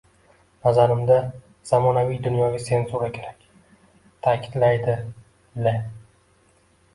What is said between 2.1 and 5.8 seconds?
dunyoga senzura kerak, ta`kidlaydi L